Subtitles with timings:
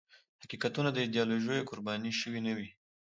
[0.43, 2.69] حقیقتونه د ایدیالوژیو قرباني شوي نه وي.